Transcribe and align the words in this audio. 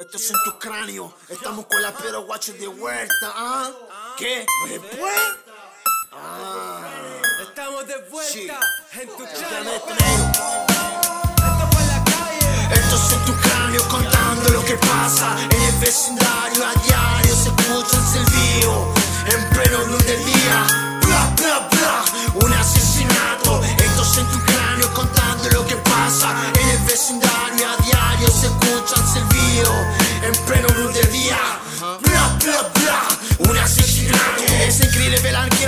Esto 0.00 0.16
es 0.16 0.30
en 0.30 0.36
tu 0.46 0.58
cráneo. 0.58 1.12
Estamos 1.28 1.66
con 1.66 1.82
la 1.82 1.92
Pedro 1.92 2.24
Guacho 2.24 2.54
de 2.54 2.66
vuelta, 2.68 3.32
¿ah? 3.36 3.70
¿Qué? 4.16 4.46
¿Después? 4.66 5.14
Ah. 6.10 6.88
Estamos 7.42 7.86
de 7.86 7.98
vuelta 8.10 8.60
en 8.94 9.08
tu 9.08 9.24
cráneo. 9.24 9.74
Esto 12.72 12.96
es 12.96 13.12
en 13.12 13.24
tu 13.26 13.34
cráneo 13.42 13.88
contando 13.88 14.48
lo 14.48 14.64
que 14.64 14.76
pasa 14.76 15.36
en 15.50 15.62
el 15.62 15.78
vecindario 15.80 16.29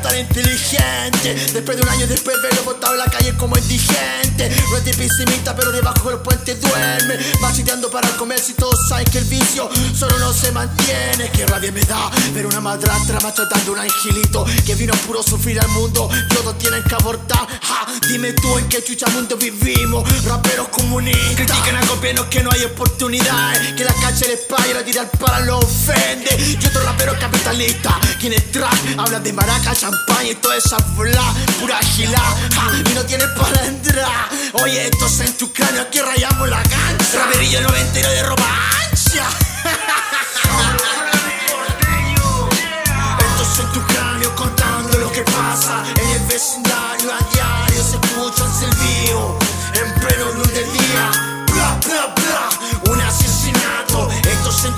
tan 0.00 0.18
inteligente. 0.18 1.34
Después 1.52 1.76
de 1.76 1.82
un 1.82 1.88
año 1.88 2.06
después 2.06 2.36
verlo 2.42 2.64
botado 2.64 2.94
en 2.94 3.00
la 3.00 3.06
calle 3.06 3.34
como 3.36 3.56
indigente. 3.56 4.50
No 4.70 4.76
es 4.76 4.84
de 4.84 4.94
pesimista, 4.94 5.54
pero 5.54 5.72
debajo 5.72 6.08
de 6.08 6.16
los 6.16 6.22
puentes 6.22 6.60
duerme. 6.60 7.18
Machiteando 7.40 7.90
para 7.90 8.08
comer 8.16 8.38
si 8.38 8.54
todos 8.54 8.78
saben 8.88 9.06
que 9.06 9.18
el 9.18 9.24
vicio 9.24 9.68
solo 9.96 10.18
no 10.18 10.32
se 10.32 10.52
mantiene. 10.52 11.30
Que 11.32 11.46
rabia 11.46 11.72
me 11.72 11.82
da 11.82 12.10
ver 12.32 12.46
una 12.46 12.60
madrastra 12.60 13.20
machetando 13.20 13.72
un 13.72 13.78
angelito 13.78 14.44
que 14.66 14.74
vino 14.74 14.94
puro 15.06 15.22
sufrir 15.22 15.60
al 15.60 15.68
mundo. 15.68 16.08
Todos 16.34 16.58
tienen 16.58 16.82
que 16.82 16.94
abortar. 16.94 17.46
Ja, 17.62 17.86
dime 18.08 18.32
tú 18.32 18.58
en 18.58 18.68
qué 18.68 18.82
chucha 18.82 19.06
mundo 19.08 19.36
vivimos. 19.36 20.04
Raperos 20.24 20.68
comunistas 20.68 21.34
critican 21.34 21.76
a 21.76 21.86
gobiernos 21.86 22.26
que 22.26 22.42
no 22.42 22.50
hay 22.50 22.64
oportunidades. 22.64 23.72
Que 23.74 23.84
la 23.84 23.94
calle 23.94 24.28
les 24.28 24.40
paga 24.40 24.63
la 24.74 24.84
tirar 24.84 25.08
para 25.18 25.40
lo 25.40 25.58
ofende. 25.58 26.58
Y 26.60 26.66
otro 26.66 26.82
rapero 26.82 27.16
capitalista, 27.18 27.98
quienes 28.20 28.50
track 28.50 28.98
hablan 28.98 29.22
de 29.22 29.32
maraca, 29.32 29.74
champaña 29.74 30.30
y 30.30 30.34
toda 30.34 30.56
esa 30.56 30.76
bla, 30.96 31.32
pura 31.60 31.78
gila. 31.78 32.18
Ja, 32.54 32.72
y 32.90 32.94
no 32.94 33.04
tienen 33.04 33.32
para 33.34 33.66
entrar. 33.66 34.28
Oye, 34.54 34.86
esto 34.86 35.06
es 35.06 35.20
en 35.20 35.32
tu 35.34 35.52
cráneo, 35.52 35.82
aquí 35.82 36.00
rayamos 36.00 36.48
la 36.48 36.62
cancha. 36.62 37.24
Raperillo 37.24 37.60
noventero 37.60 38.10
de 38.10 38.22
ropa 38.24 38.83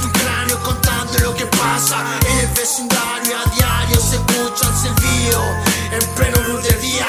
tu 0.07 0.19
cráneo 0.19 0.59
contando 0.62 1.19
lo 1.19 1.35
que 1.35 1.47
pasa 1.47 2.05
en 2.29 2.39
el 2.39 2.47
vecindario 2.55 3.39
a 3.39 3.51
diario. 3.55 4.01
Se 4.01 4.17
escucha 4.17 4.69
el 4.69 4.77
silbido 4.77 5.43
en 5.93 6.15
pleno 6.15 6.48
luz 6.48 6.63
del 6.63 6.81
día. 6.81 7.07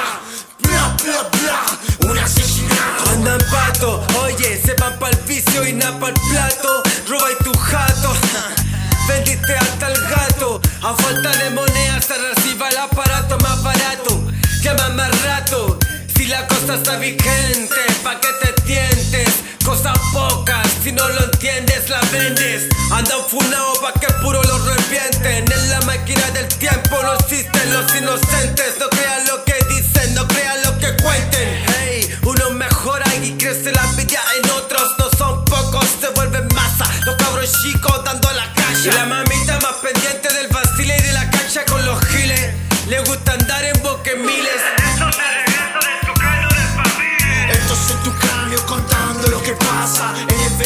Bla, 0.60 0.96
bla, 1.04 1.30
bla, 1.40 2.10
un 2.10 2.18
asesinato. 2.18 3.10
Andan 3.12 3.42
pato, 3.52 4.06
oye, 4.24 4.62
se 4.64 4.74
van 4.76 4.98
pa'l 5.00 5.16
vicio 5.28 5.68
y 5.68 5.74
nada 5.74 6.00
pa'l 6.00 6.14
plato. 6.30 6.84
Roba 7.08 7.32
y 7.32 7.44
tu 7.44 7.54
jato. 7.58 8.14
Vendiste 9.08 9.56
hasta 9.56 9.88
el 9.92 10.02
gato. 10.08 10.62
A 10.84 10.94
falta 10.94 11.30
de 11.30 11.50
moneda 11.52 12.02
se 12.02 12.18
reciba 12.18 12.70
el 12.70 12.78
aparato 12.78 13.38
más 13.40 13.62
barato. 13.64 14.24
Llama 14.62 14.90
más 14.90 15.24
rato. 15.24 15.78
Si 16.16 16.26
la 16.26 16.48
cosa 16.48 16.76
está 16.76 16.98
vigente, 16.98 17.82
pa' 18.04 18.20
que 18.20 18.30
te 18.42 18.62
tientes. 18.64 19.30
Cosas 19.64 19.98
pocas, 20.14 20.67
si 20.88 20.94
no 20.94 21.08
lo 21.10 21.24
entiendes, 21.26 21.90
la 21.90 22.00
vendes. 22.14 22.64
Andan 22.92 23.20
funao 23.28 23.74
pa' 23.82 23.92
que 24.00 24.08
puro 24.22 24.42
lo 24.42 24.58
revienten. 24.60 25.44
En 25.52 25.70
la 25.70 25.82
máquina 25.82 26.32
del 26.32 26.48
tiempo 26.48 26.96
no 27.04 27.14
existen 27.16 27.74
los 27.74 27.94
inocentes. 27.94 28.80
No 28.80 28.88
crean 28.90 29.28
lo 29.28 29.44
que 29.44 29.57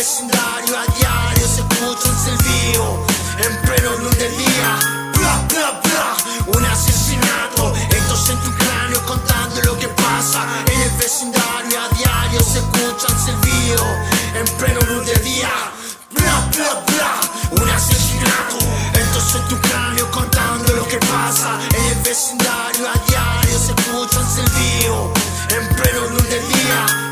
vecindario 0.01 0.79
a 0.79 0.85
diario. 0.97 1.47
Se 1.47 1.62
escucha 1.62 2.09
el 2.09 2.17
silbido 2.25 3.06
en 3.38 3.53
pleno 3.62 3.97
luz 3.97 4.17
del 4.17 4.35
día. 4.35 4.69
Bla, 5.13 5.34
bla, 5.47 5.79
bla, 5.84 6.57
un 6.57 6.66
asesinato. 6.66 7.72
Esto 7.75 8.13
es 8.16 8.29
en 8.29 8.40
tu 8.40 8.51
cráneo 8.57 9.00
contando 9.06 9.61
lo 9.61 9.78
que 9.78 9.88
pasa 9.90 10.41
en 10.73 10.81
el 10.81 10.90
vecindario 10.97 11.79
a 11.84 11.88
diario. 11.95 12.41
Se 12.41 12.57
escucha 12.57 13.07
el 13.13 13.19
silbido 13.25 13.85
en 14.40 14.45
pleno 14.57 14.81
luz 14.90 15.06
del 15.06 15.23
día. 15.23 15.53
Bla, 16.17 16.50
bla, 16.56 16.73
bla, 16.90 17.61
un 17.61 17.69
asesinato. 17.69 18.57
Esto 19.03 19.19
es 19.19 19.35
en 19.35 19.47
tu 19.50 19.57
cráneo 19.61 20.09
contando 20.09 20.73
lo 20.73 20.88
que 20.88 20.97
pasa 20.97 21.59
en 21.78 21.85
el 21.94 22.00
vecindario 22.01 22.90
a 22.90 22.97
diario. 23.07 23.59
Se 23.59 23.72
escucha 23.78 24.19
el 24.19 24.29
silbido 24.34 25.13
en 25.50 25.75
pleno 25.75 26.01
luz 26.09 26.28
del 26.28 26.47
día. 26.47 27.10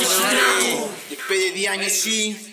Un 0.00 0.06
asesinato. 0.06 0.90
Después 1.08 2.49